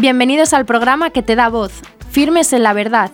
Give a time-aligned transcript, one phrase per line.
[0.00, 1.72] Bienvenidos al programa que te da voz,
[2.08, 3.10] Firmes en la Verdad,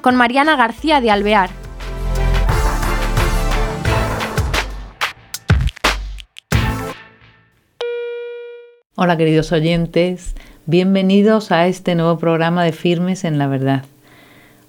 [0.00, 1.50] con Mariana García de Alvear.
[8.96, 10.34] Hola queridos oyentes,
[10.66, 13.84] bienvenidos a este nuevo programa de Firmes en la Verdad.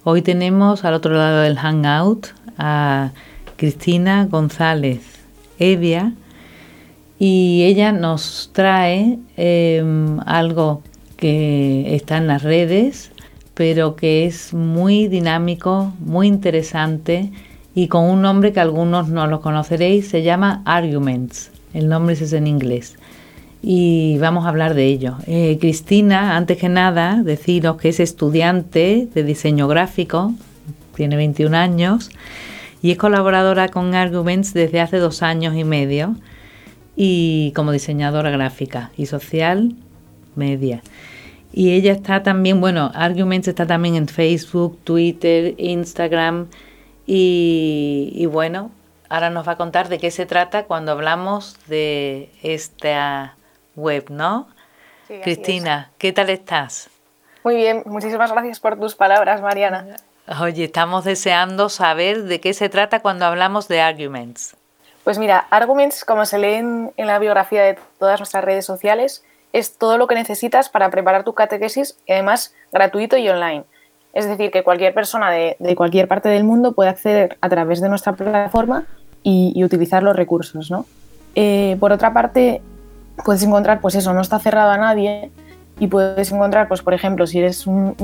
[0.04, 3.10] Hoy tenemos al otro lado del Hangout a
[3.56, 5.00] Cristina González
[5.58, 6.12] Evia
[7.20, 10.82] y ella nos trae em, algo
[11.18, 13.12] que está en las redes,
[13.52, 17.30] pero que es muy dinámico, muy interesante
[17.74, 21.50] y con un nombre que algunos no lo conoceréis, se llama Arguments.
[21.74, 22.96] El nombre es en inglés
[23.60, 25.16] y vamos a hablar de ello.
[25.26, 30.32] Eh, Cristina, antes que nada, deciros que es estudiante de diseño gráfico,
[30.96, 32.10] tiene 21 años
[32.80, 36.16] y es colaboradora con Arguments desde hace dos años y medio
[37.02, 39.72] y como diseñadora gráfica y social
[40.34, 40.82] media.
[41.50, 46.48] Y ella está también, bueno, Arguments está también en Facebook, Twitter, Instagram
[47.06, 48.70] y, y bueno,
[49.08, 53.34] ahora nos va a contar de qué se trata cuando hablamos de esta
[53.76, 54.48] web, ¿no?
[55.22, 56.90] Cristina, ¿qué tal estás?
[57.44, 59.86] Muy bien, muchísimas gracias por tus palabras, Mariana.
[60.38, 64.54] Oye, estamos deseando saber de qué se trata cuando hablamos de Arguments.
[65.10, 69.76] Pues mira, Arguments, como se lee en, la biografía de todas nuestras redes sociales, es
[69.76, 73.64] todo lo que necesitas para preparar tu catequesis y además gratuito y online.
[74.12, 77.88] Es decir, que cualquier persona de, cualquier parte del mundo puede acceder a través de
[77.88, 78.84] nuestra plataforma
[79.24, 80.70] y, utilizar los recursos.
[80.70, 80.86] ¿no?
[81.34, 82.62] Eh, por otra parte,
[83.24, 85.32] puedes encontrar, pues eso, no está cerrado a nadie
[85.80, 87.96] y puedes encontrar, pues por ejemplo, si eres un,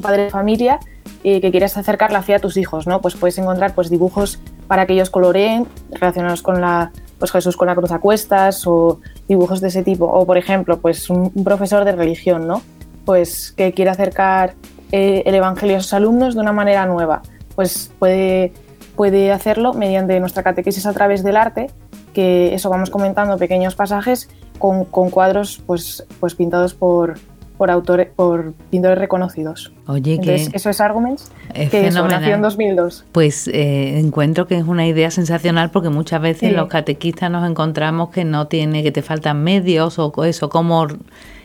[0.00, 0.78] padre de familia
[1.24, 3.00] y que quieres acercar la fe a tus hijos, ¿no?
[3.00, 4.38] Pues puedes encontrar pues dibujos
[4.72, 9.00] para que ellos coloreen relacionados con la, pues Jesús con la cruz a cuestas o
[9.28, 10.06] dibujos de ese tipo.
[10.06, 12.62] O por ejemplo, pues un, profesor de religión, ¿no?
[13.04, 14.54] Pues que quiere acercar
[14.90, 17.20] eh, el evangelio a sus alumnos de una manera nueva.
[17.54, 18.54] Pues puede,
[18.96, 21.66] puede hacerlo mediante nuestra catequesis a través del arte,
[22.14, 27.16] que eso vamos comentando pequeños pasajes con, cuadros pues, pues pintados por,
[27.62, 29.72] por autores, por pintores reconocidos.
[29.86, 33.04] Oye, que eso es Arguments, que eso, nació en 2002.
[33.12, 38.10] Pues eh, encuentro que es una idea sensacional porque muchas veces los catequistas nos encontramos
[38.10, 40.88] que no tiene, que te faltan medios o eso, cómo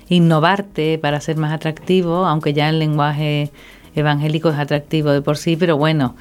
[0.09, 3.51] innovarte para ser más atractivo, aunque ya el lenguaje
[3.93, 6.15] evangélico es atractivo de por sí, pero bueno,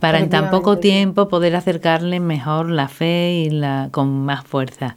[0.00, 4.96] para en tan poco tiempo poder acercarle mejor la fe y la con más fuerza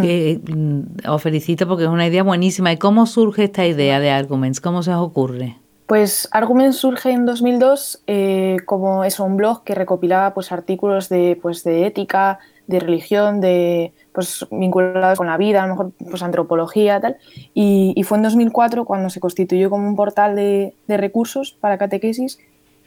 [0.00, 2.72] que mm, os felicito porque es una idea buenísima.
[2.72, 4.60] ¿Y cómo surge esta idea de Arguments?
[4.60, 5.56] ¿Cómo se os ocurre?
[5.86, 11.38] Pues Arguments surge en 2002 eh, como es un blog que recopilaba pues, artículos de,
[11.42, 16.22] pues, de ética, de religión, de pues vinculados con la vida, a lo mejor pues
[16.22, 17.16] antropología tal.
[17.54, 22.38] Y, fue en 2004 cuando se constituyó como un portal de, de, recursos para catequesis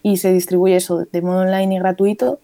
[0.03, 2.39] y se distribuye eso de modo online y gratuito.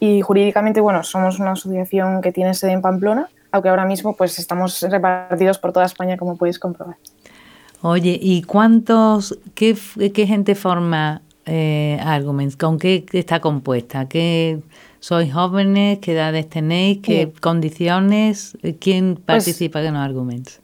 [0.00, 4.36] Y jurídicamente, bueno, somos una asociación que tiene sede en Pamplona aunque ahora mismo pues
[4.40, 6.96] estamos repartidos por toda España, como podéis comprobar.
[7.82, 12.56] Oye, ¿y cuántos, qué, gente forma eh, Arguments?
[12.56, 14.08] ¿Con qué está compuesta?
[14.08, 14.58] ¿Qué
[14.98, 16.00] sois jóvenes?
[16.00, 16.98] ¿Qué edades tenéis?
[17.00, 18.58] ¿Qué condiciones?
[18.80, 20.60] ¿Quién pues participa en los Arguments?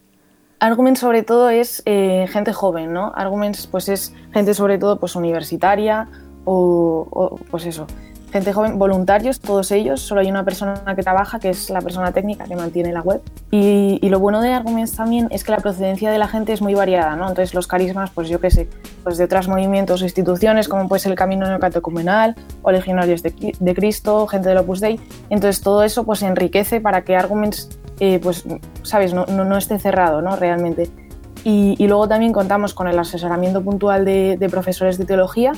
[0.59, 3.13] Arguments sobre todo es eh, gente joven, ¿no?
[3.15, 6.09] Arguments pues es gente sobre todo pues universitaria
[6.45, 7.87] o, o pues eso,
[8.31, 10.01] gente joven, voluntarios, todos ellos.
[10.01, 13.21] Solo hay una persona que trabaja, que es la persona técnica que mantiene la web.
[13.51, 16.75] Y, lo bueno de Arguments también es que la procedencia de la gente es muy
[16.75, 17.29] variada, ¿no?
[17.29, 18.69] Entonces los carismas, pues yo qué sé,
[19.05, 23.75] pues de otros movimientos o instituciones, como puede ser el Camino Neocatecumenal o Legionarios de,
[23.75, 24.99] Cristo, gente del Opus Dei.
[25.29, 28.45] Entonces todo eso pues enriquece para que Arguments, eh, pues,
[28.83, 30.35] sabes, no, no, esté cerrado, ¿no?
[30.35, 30.91] Realmente.
[31.45, 35.53] Y, luego también contamos con el asesoramiento puntual de, de profesores de teología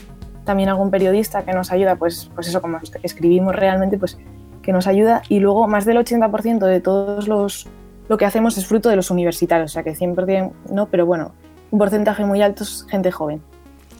[0.44, 4.18] también algún periodista que nos ayuda, pues, pues eso, como escribimos realmente, pues
[4.62, 5.22] que nos ayuda.
[5.28, 7.68] Y luego más del 80% de todos los
[8.08, 11.32] lo que hacemos es fruto de los universitarios, o sea que 100% no, pero bueno,
[11.70, 13.40] un porcentaje muy alto es gente joven.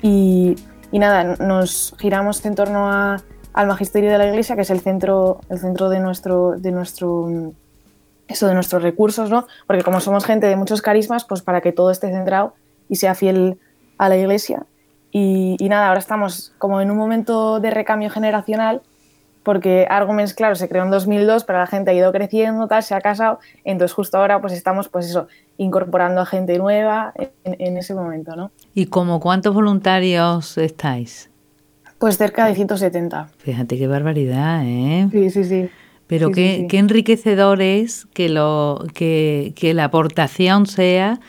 [0.02, 0.56] Y,
[0.90, 3.22] y nada, nos giramos en torno a,
[3.52, 7.54] al magisterio de la iglesia, que es el centro, el centro de nuestro, de nuestro
[8.28, 9.46] eso de nuestros recursos, ¿no?
[9.66, 12.54] Porque como somos gente de muchos carismas, pues para que todo esté centrado
[12.88, 13.58] y sea fiel
[13.98, 14.66] a la iglesia,
[15.14, 18.80] y, nada, ahora estamos como en un momento de recambio generacional,
[19.42, 22.94] porque Arguments, claro, se creó en 2002, pero la gente ha ido creciendo, tal, se
[22.94, 25.28] ha casado, entonces justo ahora pues estamos, pues eso,
[25.58, 27.12] incorporando a gente nueva
[27.44, 28.52] en, ese momento, ¿no?
[28.72, 31.30] ¿Y como cuántos voluntarios estáis?
[31.98, 33.28] Pues cerca de 170.
[33.36, 35.08] Fíjate qué barbaridad, ¿eh?
[35.12, 35.70] Sí, sí, sí.
[36.06, 41.20] Pero qué, qué, enriquecedor es que, lo, que, que, la aportación sea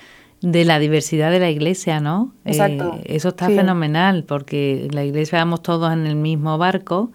[0.44, 2.34] de la diversidad de la iglesia, ¿no?
[2.44, 3.00] Exacto.
[3.00, 7.12] Eh, eso está fenomenal, porque la iglesia vamos todos en el mismo barco.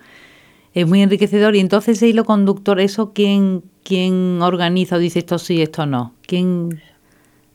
[0.72, 1.54] Es muy enriquecedor.
[1.54, 6.14] Y entonces ese hilo conductor, ¿eso quién, quién organiza o dice esto sí, esto no?
[6.26, 6.80] ¿Quién...?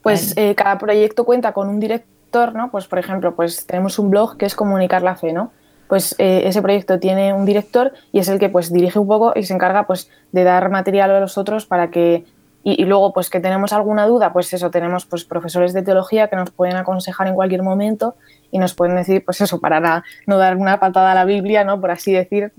[0.03, 2.69] Pues eh, cada proyecto cuenta con un director, ¿no?
[2.69, 5.51] Pues por ejemplo, pues tenemos un blog que es Comunicar la Fe, ¿no?
[5.87, 9.33] Pues eh, ese proyecto tiene un director y es el que pues dirige un poco
[9.35, 12.25] y se encarga pues de dar material a los otros para que
[12.65, 16.37] y, luego, pues que tenemos alguna duda, pues eso, tenemos pues profesores de teología que
[16.37, 18.15] nos pueden aconsejar en cualquier momento
[18.51, 21.81] y nos pueden decir, pues eso, para no dar una patada a la Biblia, ¿no?
[21.81, 22.53] Por así decir,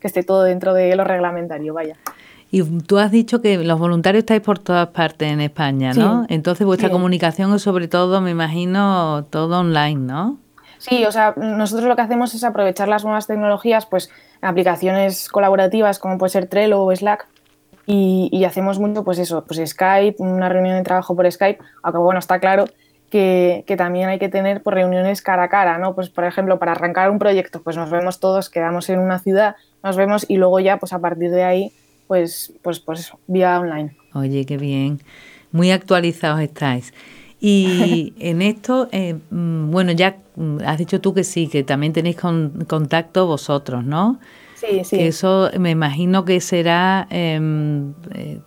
[0.00, 1.96] que esté todo dentro de lo reglamentario, vaya.
[2.50, 6.26] Y tú has dicho que los voluntarios estáis por todas partes en España, ¿no?
[6.28, 10.38] Entonces vuestra comunicación es sobre todo, me imagino, todo online, ¿no?
[10.78, 14.10] Sí, o sea, nosotros lo que hacemos es aprovechar las nuevas tecnologías, pues
[14.40, 17.26] aplicaciones colaborativas como puede ser Trello o Slack,
[17.86, 22.18] y, hacemos mucho, pues eso, pues Skype, una reunión de trabajo por Skype, aunque bueno,
[22.18, 22.66] está claro
[23.10, 25.94] que, también hay que tener pues, reuniones cara a cara, ¿no?
[25.94, 29.56] Pues por ejemplo, para arrancar un proyecto, pues nos vemos todos, quedamos en una ciudad,
[29.82, 31.72] nos vemos y luego ya, pues a partir de ahí,
[32.06, 33.96] pues, pues, pues eso, vía online.
[34.14, 35.00] Oye, qué bien.
[35.50, 36.94] Muy actualizados estáis.
[37.40, 41.92] Y en esto, eh, mm, bueno, ya mm, has dicho tú que sí, que también
[41.92, 44.20] tenéis contacto vosotros, ¿no?
[44.62, 45.00] Sí, sí.
[45.00, 48.40] eso me imagino que será em, eh,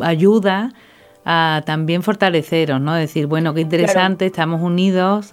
[0.00, 0.72] ayuda
[1.24, 2.94] a también fortaleceros, ¿no?
[2.94, 5.30] Decir, bueno, qué interesante, estamos unidos.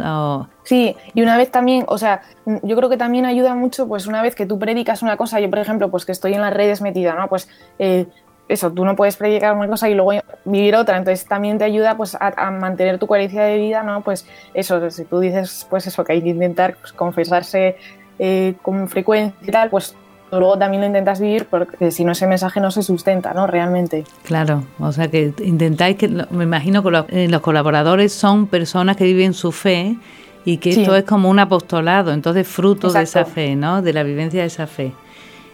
[0.64, 4.22] Sí, y una vez también, o sea, yo creo que también ayuda mucho, pues una
[4.22, 6.82] vez que tú predicas una cosa, yo por ejemplo, pues que estoy en las redes
[6.82, 7.28] metida, ¿no?
[7.28, 8.06] Pues eh,
[8.50, 10.12] eso, tú no puedes predicar una cosa y luego
[10.46, 14.02] vivir otra, entonces también te ayuda pues a, mantener tu coherencia de vida, ¿no?
[14.02, 17.78] Pues eso, si tú dices, pues eso, que hay que intentar pues, confesarse
[18.20, 19.96] eh, con frecuencia y tal, pues
[20.32, 23.48] luego también lo intentas vivir porque si no ese mensaje no se sustenta, ¿no?
[23.48, 24.04] Realmente.
[24.24, 29.06] Claro, o sea que intentáis que, me imagino que los, eh, colaboradores son personas que
[29.06, 29.96] viven su fe
[30.46, 33.82] y que esto es como un apostolado, entonces fruto de esa fe, ¿no?
[33.82, 34.94] De la vivencia de esa fe.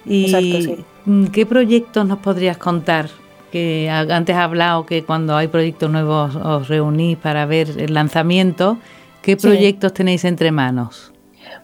[0.06, 3.10] ¿Y mm, qué proyectos nos podrías contar?
[3.52, 8.78] Que antes has hablado que cuando hay proyectos nuevos os reunís para ver el lanzamiento.
[9.22, 11.15] ¿Qué proyectos tenéis entre manos?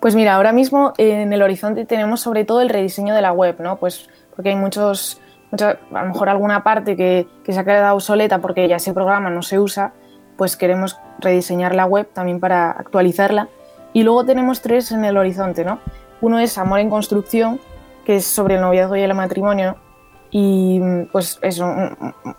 [0.02, 3.58] Pues mira, ahora mismo en el horizonte tenemos sobre todo el rediseño de la web,
[3.60, 3.78] ¿no?
[3.78, 5.22] Pues porque hay muchos,
[5.52, 9.44] a lo mejor alguna parte que, se ha quedado obsoleta porque ya ese programa no
[9.44, 9.94] se usa,
[10.38, 13.48] pues queremos rediseñar la web también para actualizarla.
[13.94, 15.78] Y luego tenemos tres en el horizonte, ¿no?
[16.20, 17.60] Uno es Amor en Construcción,
[18.04, 19.76] que es sobre el noviazgo y el matrimonio.
[20.32, 20.82] Y
[21.12, 21.72] pues eso,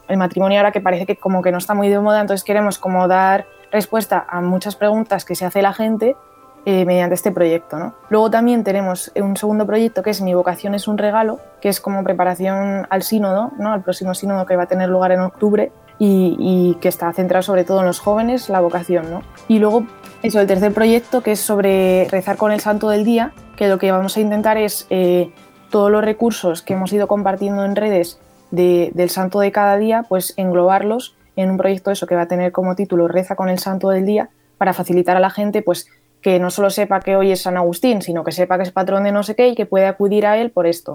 [0.09, 2.79] el matrimonio ahora que parece que como que no está muy de moda, entonces queremos
[2.79, 6.17] como dar respuesta a muchas preguntas que se hace la gente
[6.65, 7.79] eh, mediante este proyecto.
[7.79, 7.95] ¿no?
[8.09, 11.81] Luego también tenemos un segundo proyecto que es Mi vocación es un regalo, que es
[11.81, 13.73] como preparación al sínodo, ¿no?
[13.73, 17.65] al próximo sínodo que va a tener lugar en octubre y, que está centrado sobre
[17.65, 19.11] todo en los jóvenes, la vocación.
[19.11, 19.23] ¿no?
[19.49, 19.87] Y luego
[20.23, 23.79] eso, el tercer proyecto que es sobre rezar con el santo del día, que lo
[23.79, 25.33] que vamos a intentar es eh,
[25.71, 28.21] todos los recursos que hemos ido compartiendo en redes
[28.53, 32.53] del santo de cada día, pues englobarlos en un proyecto eso que va a tener
[32.53, 35.89] como título Reza con el santo del día para facilitar a la gente pues
[36.23, 39.05] que no solo sepa que hoy es San Agustín, sino que sepa que es patrón
[39.05, 40.93] de no sé qué y que puede acudir a él por esto.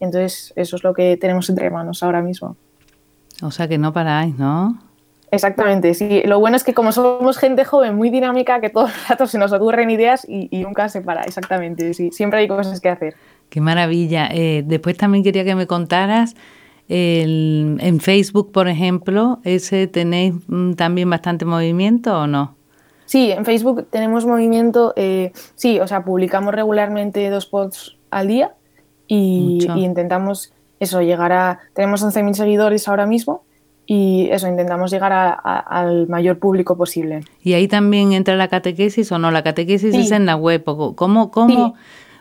[0.00, 2.56] Entonces, eso es lo que tenemos entre manos ahora mismo.
[3.42, 4.78] O sea que no paráis, ¿no?
[5.30, 6.22] Exactamente, sí.
[6.24, 9.36] Lo bueno es que como somos gente joven, muy dinámica, que todo el rato se
[9.36, 12.10] nos ocurren ideas y, nunca se para, exactamente, sí.
[12.12, 13.14] Siempre hay cosas que hacer.
[13.50, 14.28] Qué maravilla.
[14.32, 16.34] Eh, después también quería que me contaras,
[16.90, 22.57] en Facebook, por ejemplo, ese ¿tenéis mm, también bastante movimiento o no?
[23.08, 28.52] Sí, en Facebook tenemos movimiento, eh, sí, o sea, publicamos regularmente dos posts al día
[29.06, 31.58] y, intentamos eso, llegar a...
[31.72, 33.44] Tenemos 11.000 seguidores ahora mismo
[33.86, 37.24] y eso, intentamos llegar al mayor público posible.
[37.42, 39.30] ¿Y ahí también entra la catequesis o no?
[39.30, 40.62] La catequesis es en la web.
[40.94, 41.76] ¿Cómo, cómo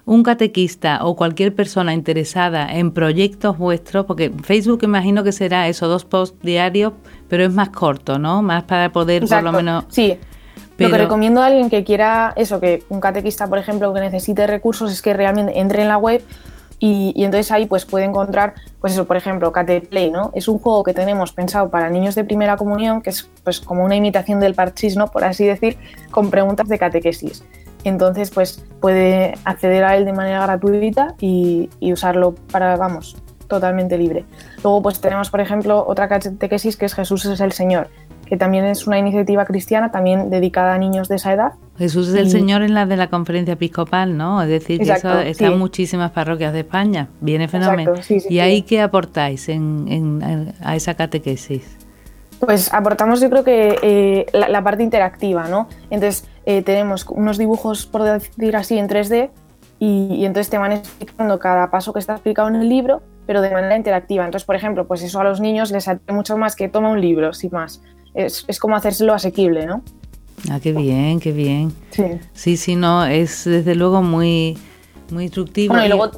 [0.08, 5.90] un catequista o cualquier persona interesada en proyectos vuestros, porque Facebook imagino que será eso,
[5.90, 6.94] dos posts diarios,
[7.28, 8.42] pero es más corto, ¿no?
[8.42, 9.84] Más para poder por lo menos...
[9.90, 10.18] Sí,
[10.78, 14.46] lo que recomiendo a alguien que quiera eso, que un catequista, por ejemplo, que necesite
[14.48, 16.24] recursos, es que realmente entre en la web
[16.80, 20.32] y, entonces ahí pues puede encontrar, pues eso, por ejemplo, Cateplay, ¿no?
[20.36, 23.84] Es un juego que tenemos pensado para niños de primera comunión, que es pues como
[23.84, 25.08] una imitación del parchís, ¿no?
[25.08, 25.78] Por así decir,
[26.12, 27.44] con preguntas de catequesis.
[27.84, 33.18] Entonces, pues puede acceder a él de manera gratuita y, y usarlo para, vamos,
[33.48, 34.26] totalmente libre.
[34.64, 37.90] Luego, pues tenemos, por ejemplo, otra catequesis que es Jesús es el Señor,
[38.28, 41.54] que también es una iniciativa cristiana, también dedicada a niños de esa edad.
[41.78, 44.42] Jesús es el Señor en la de la conferencia episcopal, ¿no?
[44.42, 47.08] Es decir, que eso está en muchísimas parroquias de España.
[47.22, 47.94] Viene fenómeno.
[48.30, 51.78] ¿Y ahí qué aportáis en, a esa catequesis?
[52.40, 55.68] Pues aportamos yo creo que eh, la, parte interactiva, ¿no?
[55.90, 59.32] Entonces eh, tenemos unos dibujos, por decir así, en 3D
[59.80, 63.52] y, entonces te van explicando cada paso que está explicado en el libro, pero de
[63.52, 64.26] manera interactiva.
[64.26, 67.02] Entonces, por ejemplo, pues eso a los niños les atrae mucho más que toma un
[67.02, 67.82] libro, sin más.
[68.18, 69.84] Es, es como hacérselo asequible, ¿no?
[70.50, 71.72] Ah, qué bien, qué bien.
[71.92, 72.04] Sí.
[72.34, 74.58] Sí, sí, no, es desde luego muy,
[75.12, 75.74] muy instructivo.
[75.74, 76.12] Bueno, y luego,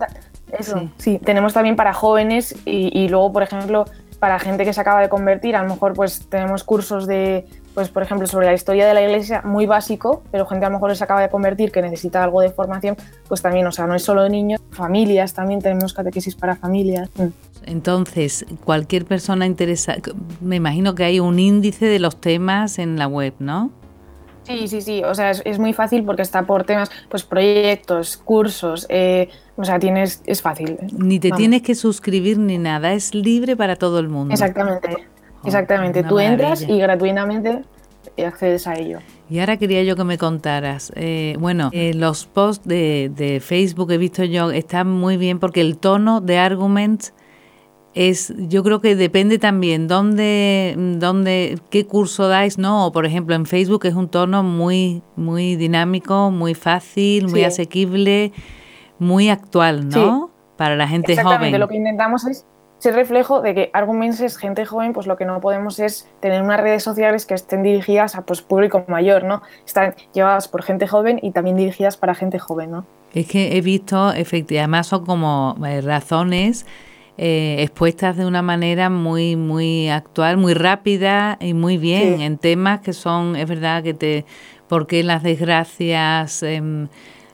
[0.58, 1.20] eso, sí.
[1.24, 3.86] tenemos también para jóvenes y, y luego, por ejemplo,
[4.20, 7.46] para gente que se acaba de convertir, a lo mejor pues tenemos cursos de,
[7.80, 10.76] pues por ejemplo, sobre la historia de la iglesia, muy básico, pero gente a lo
[10.76, 12.98] mejor se acaba de convertir que necesita algo de formación,
[13.30, 17.10] pues también, o sea, no es solo niños, familias, también tenemos catequesis para familias.
[17.16, 17.28] Mm.
[17.64, 20.00] Entonces, cualquier persona interesada,
[20.42, 23.72] me imagino que hay un índice de los temas en la web, ¿no?
[24.44, 28.88] Sí, sí, sí, o sea, es, muy fácil porque está por temas, pues proyectos, cursos,
[28.90, 30.78] eh, o sea, tienes, es fácil.
[30.98, 34.34] Ni te tienes que suscribir ni nada, es libre para todo el mundo.
[34.34, 34.90] Exactamente,
[35.46, 36.04] exactamente.
[36.04, 37.64] Tú entras y gratuitamente
[38.26, 39.00] accedes a ello.
[39.30, 43.92] Y ahora quería yo que me contaras, eh, bueno, eh, los posts de, de, Facebook
[43.92, 47.14] he visto yo están muy bien porque el tono de arguments
[47.94, 52.88] es, yo creo que depende también dónde, dónde, qué curso dais, ¿no?
[52.88, 58.32] O por ejemplo en Facebook es un tono muy, muy dinámico, muy fácil, muy asequible,
[59.00, 60.32] muy actual, ¿no?
[60.56, 61.58] Para la gente Exactamente.
[61.58, 62.46] Lo que intentamos es
[62.80, 66.42] ser reflejo de que Arguments es gente joven, pues lo que no podemos es tener
[66.42, 69.42] unas redes sociales que estén dirigidas a pues, público mayor, ¿no?
[69.66, 72.86] Están llevadas por gente joven y también dirigidas para gente joven, ¿no?
[73.14, 76.66] Es que he visto, efectivamente, además son como eh, razones
[77.18, 82.80] eh, expuestas de una manera muy, muy actual, muy rápida y muy bien en temas
[82.80, 84.26] que son, es verdad que te,
[84.70, 86.88] porque las desgracias em,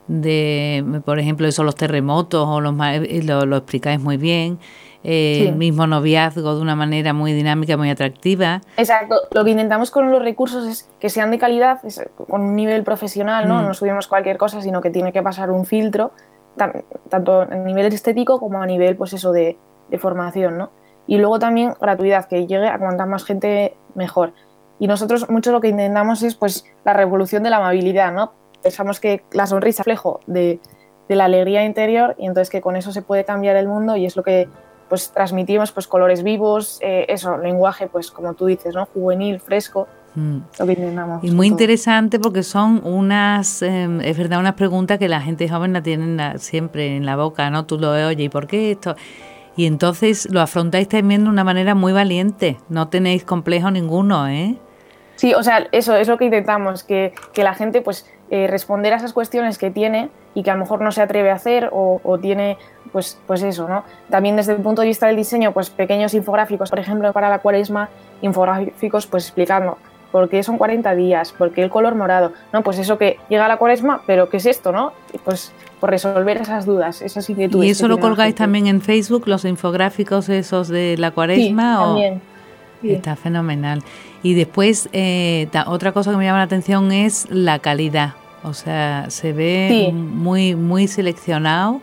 [0.08, 4.58] de, por ejemplo, eso, los terremotos o los, eh, lo, lo explicáis muy bien.
[5.08, 8.60] Eh, el mismo noviazgo de una manera muy dinámica, muy atractiva.
[8.76, 9.20] Exacto.
[9.30, 11.80] Lo que intentamos con los recursos es que sean de calidad,
[12.16, 13.62] con un nivel profesional, ¿no?
[13.62, 13.66] Mm.
[13.66, 16.10] No subimos cualquier cosa, sino que tiene que pasar un filtro,
[17.08, 19.56] tanto a nivel estético como a nivel, pues eso, de,
[19.90, 20.70] de formación, ¿no?
[21.06, 24.32] Y luego también gratuidad, que llegue a cuanta más gente mejor.
[24.80, 28.32] Y nosotros mucho lo que intentamos es pues la revolución de la amabilidad, ¿no?
[28.60, 30.58] Pensamos que la sonrisa es reflejo de,
[31.08, 34.04] de, la alegría interior y entonces que con eso se puede cambiar el mundo y
[34.04, 34.48] es lo que
[34.88, 38.86] pues transmitimos pues colores vivos, eh, eso, lenguaje pues como tú dices, ¿no?
[38.86, 39.88] Juvenil, fresco.
[40.14, 40.38] Mm.
[40.58, 45.08] Lo que intentamos, y muy interesante porque son unas, em, es verdad, unas preguntas que
[45.08, 47.66] la gente joven la tienen siempre en la boca, ¿no?
[47.66, 48.96] Tú lo oyes, ¿y por qué esto?
[49.56, 54.56] Y entonces lo afrontáis también de una manera muy valiente, no tenéis complejo ninguno, ¿eh?
[55.16, 58.92] Sí, o sea, eso es lo que intentamos, que, que la gente pues eh, responder
[58.92, 61.70] a esas cuestiones que tiene y que a lo mejor no se atreve a hacer
[61.72, 62.58] o, o, tiene,
[62.92, 63.84] pues, pues eso, ¿no?
[64.10, 67.38] También desde el punto de vista del diseño, pues pequeños infográficos, por ejemplo, para la
[67.38, 67.88] cuaresma,
[68.22, 69.78] infográficos pues explicando
[70.10, 73.44] por qué son 40 días, por qué el color morado, no, pues eso que llega
[73.44, 74.92] a la cuaresma, pero ¿qué es esto, no?
[75.24, 77.66] Pues por resolver esas dudas, esas inquietudes.
[77.66, 81.76] ¿Y eso lo colgáis también en Facebook, los infográficos esos de la cuaresma?
[81.76, 82.22] Sí, también.
[82.82, 83.82] Está fenomenal.
[84.26, 88.14] Y después, eh, otra cosa que me llama la atención es la calidad.
[88.42, 91.80] O sea, se ve muy, muy seleccionado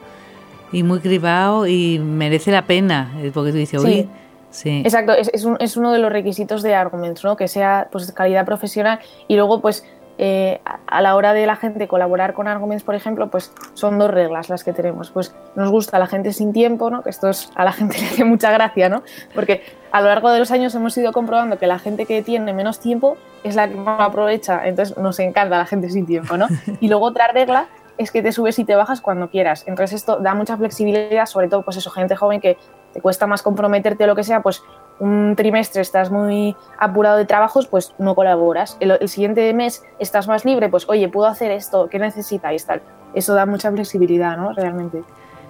[0.70, 4.10] y muy cribado y merece la pena, eh, porque tú dices, uy,
[4.52, 4.82] sí.
[4.84, 7.38] Exacto, es, es, un, es, uno de los requisitos de Arguments, ¿no?
[7.38, 9.86] Que sea pues calidad profesional y luego pues
[10.18, 14.12] eh, a la hora de la gente colaborar con Arguments, por ejemplo, pues son dos
[14.12, 15.10] reglas las que tenemos.
[15.10, 17.02] Pues nos gusta la gente sin tiempo, ¿no?
[17.02, 19.04] Que esto es, a la gente le hace mucha gracia, ¿no?
[19.34, 22.54] Porque a lo largo de los años hemos ido comprobando que la gente que tiene
[22.54, 24.68] menos tiempo es la que más aprovecha.
[24.68, 26.48] Entonces nos encanta la gente sin tiempo, ¿no?
[26.80, 27.68] Y luego otra regla
[27.98, 29.64] es que te subes y te bajas cuando quieras.
[29.68, 32.58] Entonces esto da mucha flexibilidad, sobre todo pues eso, gente joven que
[32.94, 34.64] te cuesta más comprometerte o lo que sea, pues
[35.04, 38.78] un trimestre estás muy apurado de trabajos, pues no colaboras.
[38.80, 42.66] El, siguiente mes estás más libre, pues oye, puedo hacer esto, ¿qué necesitáis?
[42.66, 42.82] Tal.
[43.14, 44.54] Eso da mucha flexibilidad, ¿no?
[44.54, 45.04] Realmente.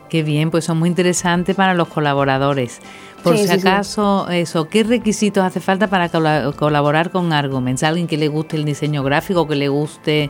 [0.09, 2.81] Qué bien, pues son muy interesantes para los colaboradores.
[3.23, 7.83] Por si acaso, eso, ¿qué requisitos hace falta para colaborar con Arguments?
[7.83, 10.29] ¿Alguien que le guste el diseño gráfico, que le guste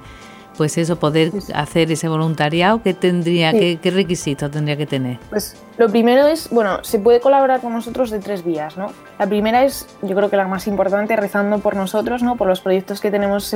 [0.57, 5.17] pues eso, poder hacer ese voluntariado, ¿qué tendría, qué, requisitos tendría que tener?
[5.29, 8.91] Pues lo primero es, bueno, se puede colaborar con nosotros de tres vías, ¿no?
[9.17, 12.35] La primera es, yo creo que la más importante, rezando por nosotros, ¿no?
[12.35, 13.55] Por los proyectos que tenemos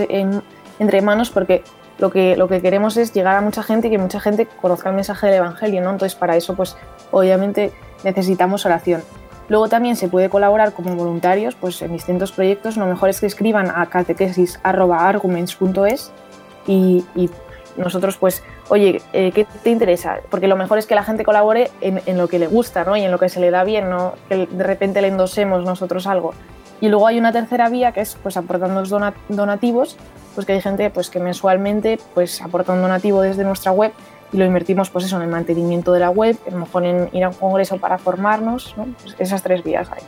[0.79, 1.63] entre manos, porque
[1.99, 4.89] lo que, lo que queremos es llegar a mucha gente y que mucha gente conozca
[4.89, 5.91] el mensaje del Evangelio, ¿no?
[5.91, 6.75] Entonces, para eso, pues,
[7.11, 7.71] obviamente
[8.03, 9.01] necesitamos oración.
[9.49, 12.77] Luego también se puede colaborar como voluntarios pues, en distintos proyectos.
[12.77, 16.11] Lo mejor es que escriban a catequesis.arguments.es
[16.67, 17.29] y, y
[17.77, 20.17] nosotros pues, oye, eh, ¿qué te interesa?
[20.29, 22.97] Porque lo mejor es que la gente colabore en, lo que le gusta ¿no?
[22.97, 26.07] y en lo que se le da bien, no que de repente le endosemos nosotros
[26.07, 26.33] algo.
[26.81, 28.83] Y luego hay una tercera vía que es pues aportando
[29.29, 29.97] donativos,
[30.35, 33.91] pues que hay gente pues que mensualmente pues aporta un donativo desde nuestra web
[34.31, 37.09] y lo invertimos pues eso en el mantenimiento de la web, a lo mejor en
[37.13, 38.87] ir a un congreso para formarnos, ¿no?
[39.01, 40.03] Pues esas tres vías hay.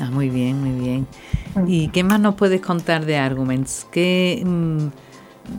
[0.00, 1.06] Ah, muy bien, muy bien.
[1.54, 1.64] Mm.
[1.68, 3.86] ¿Y qué más nos puedes contar de Arguments?
[3.90, 4.86] Que mm,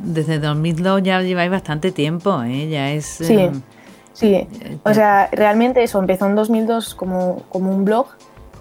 [0.03, 2.67] desde 2002 ya lleváis bastante tiempo, ¿eh?
[2.69, 3.05] Ya es...
[3.05, 3.61] Sí, em,
[4.13, 4.33] sí.
[4.33, 8.07] Eh, o sea, realmente eso empezó en 2002 como, como un blog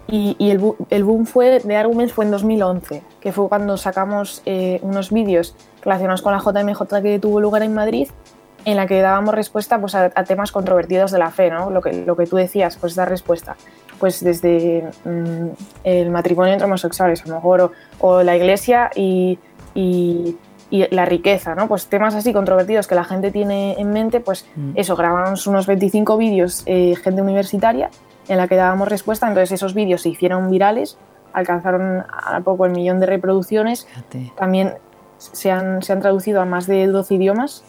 [0.06, 4.78] y, el, el, boom fue, de Arguments fue en 2011, que fue cuando sacamos eh,
[4.82, 8.08] unos vídeos relacionados con la JMJ que tuvo lugar en Madrid,
[8.66, 11.70] en la que dábamos respuesta pues, a, temas controvertidos de la fe, ¿no?
[11.70, 13.56] Lo que, lo que tú decías, pues dar respuesta.
[13.98, 15.48] Pues desde mm,
[15.84, 19.38] el matrimonio entre homosexuales, a lo mejor, o, la iglesia y,
[19.74, 20.36] y,
[20.70, 21.68] la riqueza, ¿no?
[21.68, 24.72] Pues temas así controvertidos que la gente tiene en mente, pues mm.
[24.74, 27.90] eso, grabamos unos 25 vídeos, eh, gente universitaria,
[28.28, 29.28] en la que dábamos respuesta.
[29.28, 30.96] Entonces esos vídeos se hicieron virales,
[31.32, 33.86] alcanzaron a poco el millón de reproducciones.
[34.36, 34.74] También
[35.18, 37.64] se han, se han, traducido a más de 12 idiomas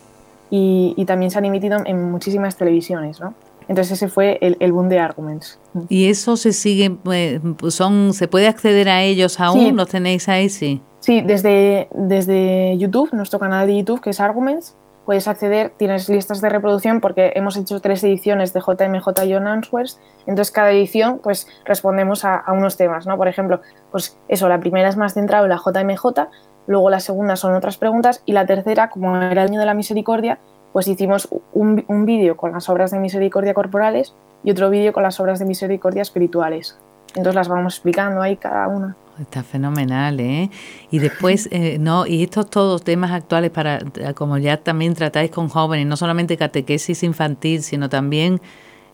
[0.50, 3.34] y, y, también se han emitido en muchísimas televisiones, ¿no?
[3.68, 5.60] Entonces ese fue el, el boom de Arguments.
[5.90, 9.76] ¿Y eso se sigue, pues, son, se puede acceder a ellos aún?
[9.76, 10.50] ¿Los tenéis ahí?
[10.50, 10.82] Sí.
[11.06, 16.42] Sí, desde, desde YouTube, nuestro canal de YouTube, que es Arguments, puedes acceder, tienes listas
[16.42, 21.48] de reproducción porque hemos hecho tres ediciones de JMJ John Answers, entonces cada edición pues
[21.64, 23.18] respondemos a, unos temas, ¿no?
[23.18, 26.28] Por ejemplo, pues eso, la primera es más centrado en la JMJ,
[26.66, 29.76] luego la segunda son otras preguntas y la tercera, como era el año de la
[29.76, 30.40] misericordia,
[30.74, 35.04] pues hicimos un, un vídeo con las obras de misericordia corporales y otro vídeo con
[35.04, 36.80] las obras de misericordia espirituales.
[37.10, 38.96] Entonces las vamos explicando ahí cada una.
[39.20, 40.50] Está fenomenal, ¿eh?
[40.92, 43.80] Y después, eh, no, y estos todos temas actuales para,
[44.14, 48.42] como ya también tratáis con jóvenes, no solamente catequesis infantil, sino también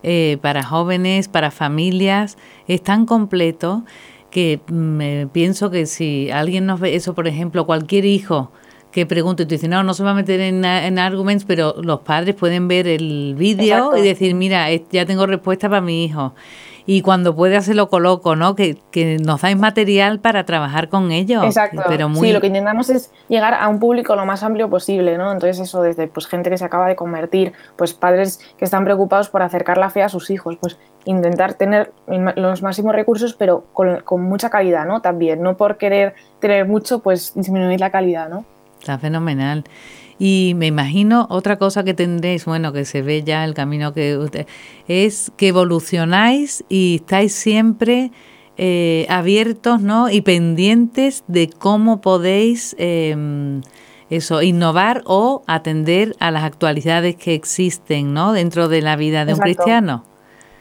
[0.03, 2.37] eh, para jóvenes, para familias,
[2.67, 3.83] es tan completo
[4.29, 8.51] que me mm, pienso que si alguien nos ve eso, por ejemplo, cualquier hijo
[8.91, 12.01] que pregunte, tú dices, no, no se va a meter en, en arguments, pero los
[12.01, 16.33] padres pueden ver el vídeo y decir, mira, ya tengo respuesta para mi hijo
[16.85, 18.55] y cuando pueda se lo coloco, ¿no?
[18.55, 21.43] Que, que nos dais material para trabajar con ellos.
[21.43, 21.83] Exacto.
[21.87, 22.27] Pero muy...
[22.27, 25.31] Sí, lo que intentamos es llegar a un público lo más amplio posible, ¿no?
[25.31, 29.29] Entonces eso desde pues gente que se acaba de convertir, pues padres que están preocupados
[29.29, 34.01] por acercar la fe a sus hijos, pues intentar tener los máximos recursos, pero con,
[34.01, 35.01] con mucha calidad, ¿no?
[35.01, 38.45] También, no por querer tener mucho, pues disminuir la calidad, ¿no?
[38.79, 39.63] Está fenomenal.
[40.23, 44.19] Y me imagino otra cosa que tendréis, bueno, que se ve ya el camino que
[44.19, 44.45] usted,
[44.87, 48.11] es que evolucionáis y estáis siempre
[48.55, 50.11] eh, abiertos, ¿no?
[50.11, 53.61] Y pendientes de cómo podéis em,
[54.11, 58.31] eso, innovar o atender a las actualidades que existen, ¿no?
[58.31, 60.03] Dentro de la vida de un cristiano.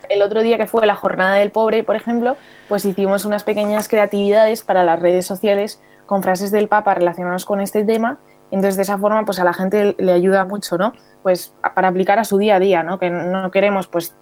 [0.09, 2.38] El otro día que fue la jornada del pobre, por ejemplo,
[2.70, 7.61] pues hicimos unas pequeñas creatividades para las redes sociales con frases del Papa relacionadas con
[7.61, 8.18] este tema
[8.51, 10.93] entonces, de esa forma, pues a la gente le ayuda mucho, ¿no?
[11.23, 12.99] Pues para aplicar a su día a día, ¿no?
[12.99, 14.15] Que no queremos, pues,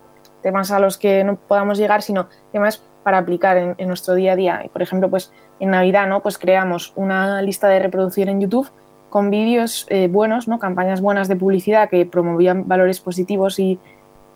[0.43, 4.37] temas a los que no podamos llegar, sino temas para aplicar en, nuestro día a
[4.37, 4.63] día.
[4.65, 6.21] Y, por ejemplo, pues en Navidad, ¿no?
[6.21, 8.71] Pues creamos una lista de reproducción en YouTube
[9.09, 10.59] con vídeos eh, buenos, ¿no?
[10.59, 13.79] Campañas buenas de publicidad que promovían valores positivos y,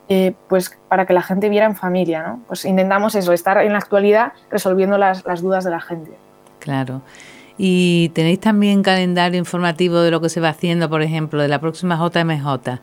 [0.08, 2.40] eh, pues, para que la gente viera en familia, ¿no?
[2.46, 6.12] Pues intentamos eso, estar en la actualidad resolviendo las, las dudas de la gente.
[6.58, 7.02] Claro.
[7.58, 11.60] Y tenéis también calendario informativo de lo que se va haciendo, por ejemplo, de la
[11.60, 12.80] próxima JMJ.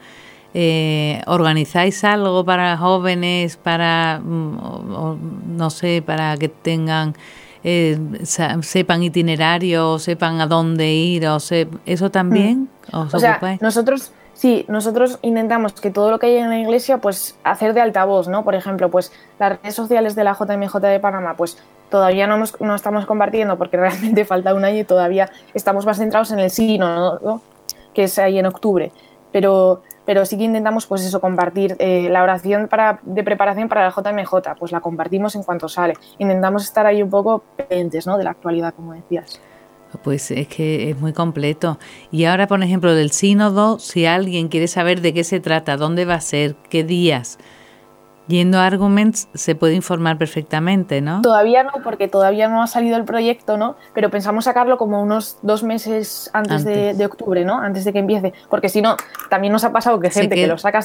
[0.54, 7.16] Eh, ¿Organizáis algo para jóvenes, para, mm, no sé, para que tengan,
[7.64, 11.38] eh, sepan itinerario, sepan a dónde ir, o
[11.86, 12.70] eso también?
[12.92, 12.98] Mm.
[12.98, 17.36] o sea, nosotros Sí, nosotros intentamos que todo lo que hay en la iglesia, pues
[17.44, 18.46] hacer de altavoz, ¿no?
[18.46, 21.58] Por ejemplo, pues las redes sociales de la JMJ de Panamá, pues
[21.90, 26.32] todavía no, no estamos compartiendo porque realmente falta un año y todavía estamos más centrados
[26.32, 27.42] en el sino, ¿no?
[27.94, 28.92] que es ahí en octubre.
[29.32, 33.84] Pero, pero sí que intentamos, pues eso, compartir eh, la oración para, de preparación para
[33.84, 35.94] la JMJ, pues la compartimos en cuanto sale.
[36.18, 38.18] Intentamos estar ahí un poco pendientes, ¿no?
[38.18, 39.40] De la actualidad, como decías.
[40.04, 41.80] Pues es que es muy completo.
[42.12, 46.06] Y ahora, por ejemplo, del sínodo, si alguien quiere saber de qué se trata, dónde
[46.06, 47.38] va a ser, qué días,
[48.30, 51.22] yendo a Arguments se puede informar perfectamente, ¿no?
[51.22, 53.76] Todavía no, porque todavía no ha salido el proyecto, ¿no?
[53.94, 57.60] Pero pensamos sacarlo como unos dos meses antes, De, octubre, ¿no?
[57.60, 58.34] Antes de que empiece.
[58.50, 58.96] Porque si no,
[59.30, 60.48] también nos ha pasado que gente que...
[60.48, 60.80] lo saca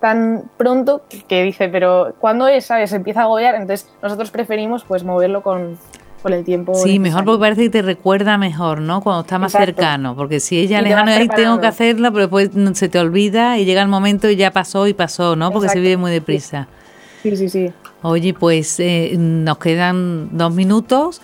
[0.00, 2.66] tan pronto que dice, pero ¿cuándo es?
[2.66, 2.92] ¿Sabes?
[2.92, 3.54] Empieza a agobiar.
[3.54, 5.78] Entonces nosotros preferimos pues moverlo con,
[6.20, 6.74] con el tiempo.
[6.74, 9.00] Sí, mejor porque parece que te recuerda mejor, ¿no?
[9.02, 12.88] Cuando está más cercano, porque si ella lejano ahí tengo que hacerlo, pero después se
[12.88, 15.52] te olvida y llega el momento y ya pasó y pasó, ¿no?
[15.52, 16.66] Porque se vive muy deprisa.
[16.70, 16.87] Sí,
[17.22, 17.72] sí, sí.
[18.02, 21.20] Oye, pues eh, nos quedan dos minutos.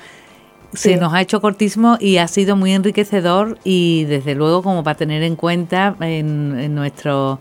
[0.73, 4.97] Se nos ha hecho cortísimo y ha sido muy enriquecedor y desde luego como para
[4.97, 7.39] tener en cuenta en, en nuestro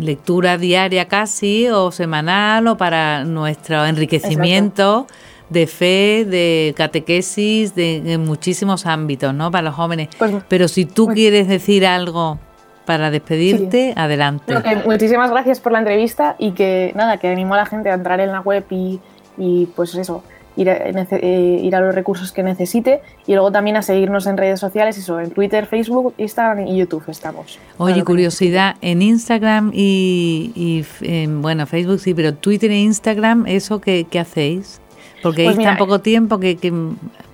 [0.00, 5.06] lectura diaria casi o semanal o para nuestro enriquecimiento
[5.50, 9.50] de fe, de catequesis, de, muchísimos ámbitos, ¿no?
[9.50, 10.08] Para los jóvenes.
[10.18, 12.38] Pues, Pero si tú pues quieres decir algo
[12.84, 14.54] para despedirte, adelante.
[14.84, 18.20] muchísimas gracias por la entrevista y que nada, que animo a la gente a entrar
[18.20, 19.00] en la web y,
[19.38, 20.22] y pues eso,
[20.56, 24.36] ir a, eh, ir a, los recursos que necesite y luego también a seguirnos en
[24.36, 27.58] redes sociales, eso, en Twitter, Facebook, Instagram y YouTube estamos.
[27.78, 30.52] Oye, curiosidad, en Instagram y,
[31.00, 34.80] y bueno, Facebook sí, pero Twitter e Instagram, ¿eso qué, qué hacéis?
[35.24, 36.70] Porque pues tan poco tiempo que, que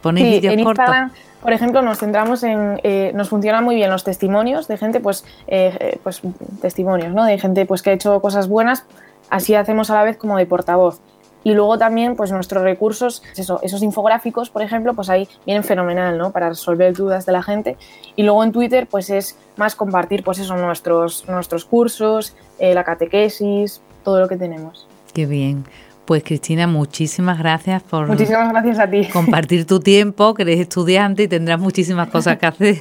[0.01, 0.87] ponéis vídeos cortos.
[1.43, 5.25] Por ejemplo, nos centramos en, eh, nos funcionan muy bien los testimonios de gente, pues,
[5.49, 6.21] eh, pues
[6.61, 7.25] testimonios, ¿no?
[7.25, 8.85] De gente pues que ha hecho cosas buenas,
[9.29, 11.01] así hacemos a la vez como de portavoz.
[11.43, 16.31] Y luego también, pues nuestros recursos, esos infográficos, por ejemplo, pues ahí vienen fenomenal, ¿no?
[16.31, 17.77] Para resolver dudas de la gente.
[18.15, 22.85] Y luego en Twitter, pues es más compartir, pues eso, nuestros, nuestros cursos, eh, la
[22.85, 24.87] catequesis, todo lo que tenemos.
[25.15, 25.65] Qué bien.
[26.11, 29.05] Pues Cristina, muchísimas gracias por muchísimas gracias a ti.
[29.13, 32.81] compartir tu tiempo, que eres estudiante y tendrás muchísimas cosas que hacer.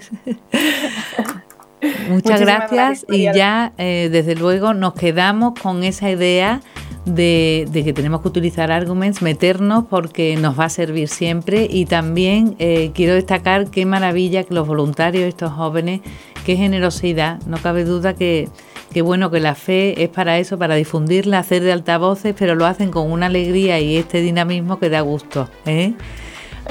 [2.10, 6.62] Muchas gracias, y ya eh, desde luego nos quedamos con esa idea
[7.06, 12.56] de, que tenemos que utilizar arguments, meternos porque nos va a servir siempre y también
[12.58, 16.02] eh, quiero destacar qué maravilla que los voluntarios, estos jóvenes,
[16.48, 18.50] qué generosidad, no cabe duda que
[18.92, 22.66] Qué bueno que la fe es para eso, para difundirla, hacer de altavoces, pero lo
[22.66, 25.48] hacen con una alegría y este dinamismo que da gusto.
[25.66, 25.94] ¿eh?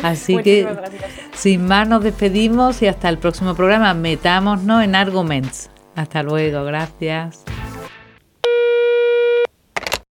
[0.02, 0.66] Así que,
[1.32, 3.94] sin más, nos despedimos y hasta el próximo programa.
[3.94, 5.70] Metámonos en Arguments.
[5.94, 7.44] Hasta luego, gracias.